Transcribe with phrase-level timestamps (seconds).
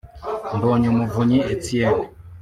[0.57, 2.05] Mbonyumuvunyi Etienne